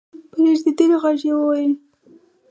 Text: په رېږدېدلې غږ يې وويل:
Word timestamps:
په 0.31 0.37
رېږدېدلې 0.45 0.95
غږ 1.03 1.19
يې 1.27 1.33
وويل: 1.37 1.73